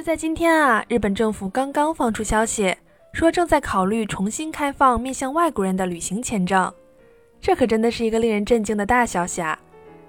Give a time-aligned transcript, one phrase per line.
[0.00, 2.74] 就在今天啊，日本政府刚刚放出消息，
[3.12, 6.72] 说正在考虑重新开放面向外国人的旅行签证。
[7.38, 9.58] 这可真的是一个令人震惊的大消息啊！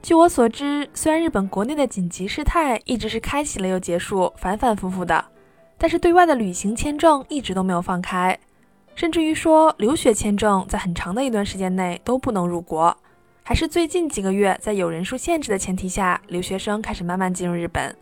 [0.00, 5.22] 据我所知，虽然日本国内的紧急事态一直是开启了又结束，反反复复的，
[5.76, 8.38] 但是对外的旅行签证一直都没有放开，
[8.94, 12.96] 甚至于说留学签证在很长的一段时间内都不能入国，
[13.42, 17.94] 还是最近几个月在有人数限制的前提下，留学生开始慢慢进入日本。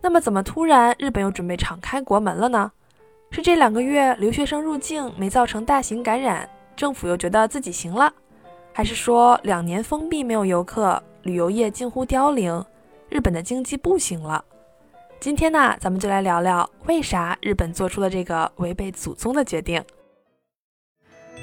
[0.00, 2.70] 那么，怎么突然日本又准备敞开国门了呢？
[3.30, 8.12] 是这两个月留学生入境没造成大型感染，政府又觉得自己行了，
[8.72, 12.64] 还是说两年封闭没有游客，旅游业近乎凋零，
[13.08, 14.44] 日本的经济不行了？
[15.18, 19.82] 今天呢，咱们就来聊聊为啥日本做出了这个违背祖宗的决定。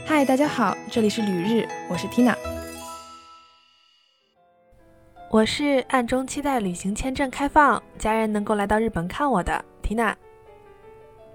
[0.06, 2.53] 嗨，大家好，这里是旅日，我是 Tina。
[5.34, 10.16] 我是暗中期待旅行签证开放，家人能够来到日本看我的缇娜。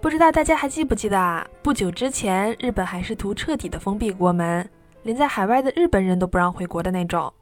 [0.01, 1.45] 不知道大家还记不记得啊？
[1.65, 4.71] 不久之前，日本还试图彻底的封闭国门，
[5.03, 7.35] 连在海外的日本人都不让回国的那种。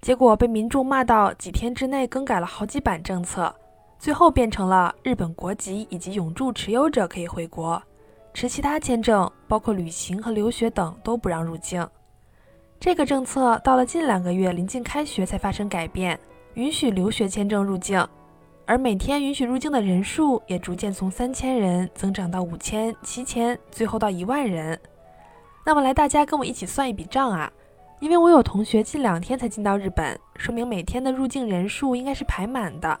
[0.00, 3.54] 结果被民众骂到几天之内更改了好几版政策，
[3.98, 7.82] 最后变成了日本国籍以及永住持有者可以回国，
[8.32, 11.86] 持其他签证，包括旅行和留学等都不让入境。
[12.80, 16.18] 这个政策到了近两个月临近开学才发生改变，
[16.54, 18.06] 允许留学签证入境，
[18.66, 24.78] 而每天允许入境的人数也逐渐从三千人增长到五千、七千，最后到一万人。
[25.66, 27.52] 那么来，大家跟我一起算一笔账啊！
[27.98, 32.98] 因为我有同学近两天才进到日本，说明每天的入境人数应该是排满的。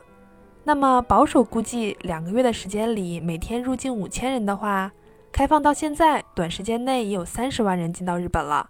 [0.64, 4.90] 那么保守估计，两个月的时间里每天入境五千人的话，
[5.30, 8.68] 开放到现在，短时间内也有三十万人进到日本了。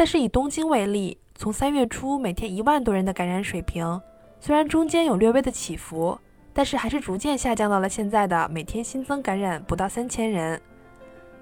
[0.00, 4.00] 但是以东京为例，从三月初每天一万多人的感染水平，
[4.40, 6.18] 虽然中间有略微的起伏，
[6.54, 10.58] 但是还是逐渐下降到了现在的每天新增感染不到三千人。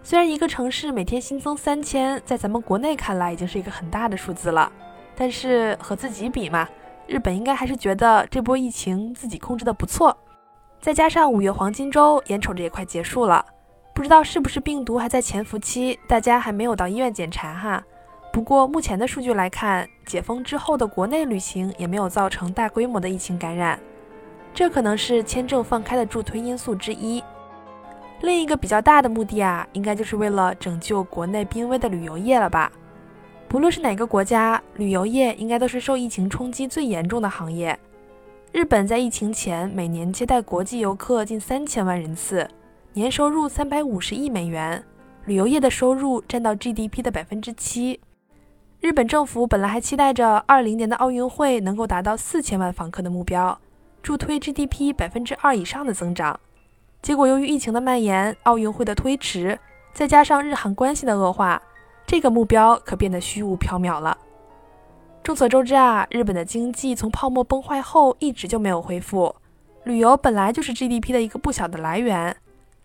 [0.02, 4.72] 虽然一个城市每天新增三千，在咱们国内看来已经是一个很大的数字了，
[5.14, 6.68] 但是和自己比嘛，
[7.06, 10.18] 日本应该还是觉得这波疫情自己控制的不错。
[10.80, 13.46] 再加上五月黄金周，眼瞅着也快结束了，
[13.94, 17.84] 不知道是不是病毒还在潜伏期，大家还没有到医院检查哈。
[18.32, 23.78] 不过，目前的数据来看，解封之后的国内旅行也没有造成大规模的疫情感染，
[24.54, 27.22] 这可能是签证放开的助推因素之一。
[28.20, 32.70] 另一个比较大的目的啊，应该就是为了拯救国内濒危的旅游业了吧？
[33.48, 37.78] 不论是哪个国家，旅游业应该都是受疫情冲击最严重的行业。
[38.52, 42.48] 日本在疫情前每年接待国际游客近三千万人次，
[42.92, 44.84] 年收入三百五十亿美元，
[45.24, 47.98] 旅游业的收入占到 GDP 的百分之七。
[48.80, 53.58] 日本政府本来还期待着二零年的奥运会能够达到四千万访客的目标，
[54.00, 56.38] 助推 GDP 百分之二以上的增长。
[57.02, 59.58] 结果由于疫情的蔓延、奥运会的推迟，
[59.92, 61.60] 再加上日韩关系的恶化，
[62.06, 64.16] 这个目标可变得虚无缥缈了。
[65.24, 69.34] 众所周知啊，日本的经济从泡沫崩坏后一直就没有恢复，
[69.82, 72.36] 旅游本来就是 GDP 的一个不小的来源，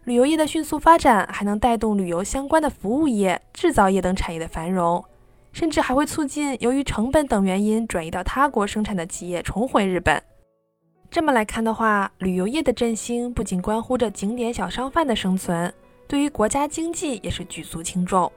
[0.05, 5.05] 旅游业的迅速发展还能带动旅游相关的服务业、制造业等产业的繁荣。
[5.53, 10.21] 甚至还会促进由于成本等原因转移到他国生产的企业重回日本。
[11.09, 15.71] 这么来看的话，旅游业的振兴不仅关乎着景点小商贩的生存，
[16.07, 18.29] 对于国家经济也是举足轻重。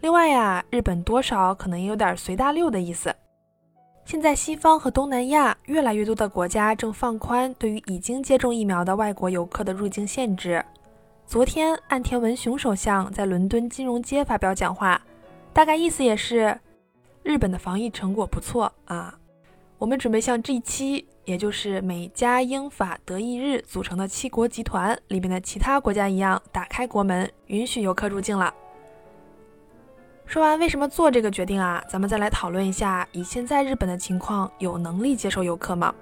[0.00, 3.12] 另外呀，日本多少可能也有点随大溜的意思。
[4.04, 10.64] 现在西方和东南亚越来越多的国家正放宽对于已经接种疫苗的外国游客的入境限制。
[11.26, 15.00] 昨天，岸田文雄首相在伦敦金融街发表讲话。
[15.54, 16.58] 大概意思也是，
[17.22, 19.16] 日本的防疫成果不错啊。
[19.78, 28.52] 我们准备像 G 七，也就是美加英法德意日组成的七国集团里面的其他国家一样，打开国门，允许游客入境了。
[30.26, 35.94] 说完为什么做这个决定啊，咱们再来讨论一下，以现在日本的情况，有能力接受游客吗？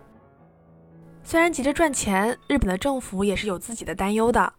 [1.23, 4.51] 虽然急着赚钱，日本的政府也是有自己的担忧的。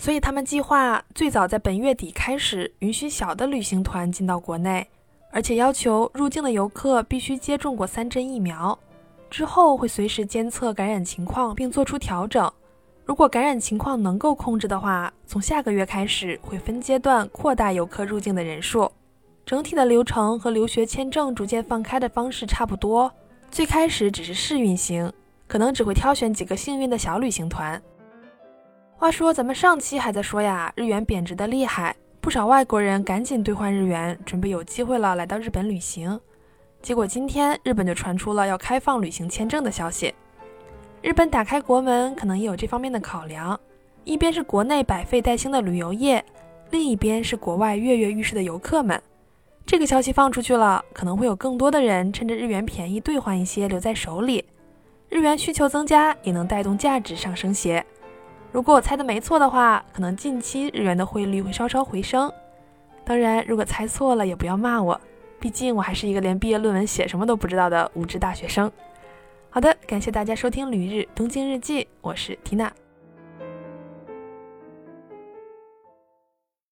[0.00, 4.88] 所以他们计划最早在本月底开始允许小的旅行团进到国内，
[5.30, 8.76] 而且要求入境的游客必须接种过三针疫苗。
[9.28, 12.50] 之后会随时监测感染情况并做出调整。
[13.04, 18.90] 如果感染情况能够控制的话，从下个月开始会分阶段扩大游客入境的人数。
[19.44, 23.12] 整体的流程和留学签证逐渐放开的方式差不多。
[23.50, 25.12] 最开始只是试运行，
[25.46, 27.80] 可能只会挑选几个幸运的小旅行团。
[29.00, 36.20] 话说，咱们上期还在说呀，日元贬值的厉害，不少外国人赶紧兑换日元，准备有机会了来到日本旅行。
[36.82, 40.14] 结果今天日本就传出了要开放旅行签证的消息。
[41.00, 43.58] 日本打开国门，可能也有这方面的考量。
[44.04, 46.22] 一边是国内百废待兴的旅游业，
[46.68, 49.00] 另一边是国外跃跃欲试的游客们。
[49.64, 54.44] 这个消息放出去了，可能会有更多的人趁着日元便宜兑换一些留在手里。
[55.08, 57.82] 日元需求增加，也能带动价值上升些。
[58.52, 62.30] 如果我猜的没错的话，可能近期日元的汇率会稍稍回升。
[63.04, 65.00] 当然，如果猜错了，也不要骂我，
[65.38, 68.70] 毕竟我还是一个连毕业论文写什么都不知道的无知大学生。
[69.50, 72.72] 好的，感谢大家收听《旅日东京日记》，我是缇娜。